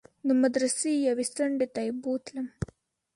د 0.27 0.29
مدرسې 0.41 0.91
يوې 1.07 1.25
څنډې 1.35 1.67
ته 1.73 1.81
يې 1.85 1.91
بوتلم. 2.01 2.47